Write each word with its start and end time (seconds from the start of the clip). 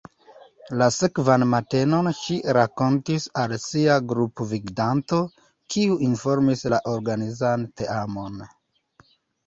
La 0.81 0.85
sekvan 0.93 1.45
matenon 1.49 2.09
ŝi 2.21 2.37
rakontis 2.59 3.29
al 3.43 3.55
sia 3.67 3.99
grupgvidanto, 4.15 5.23
kiu 5.77 6.03
informis 6.11 6.69
la 6.77 6.85
organizan 6.97 7.71
teamon. 7.81 8.45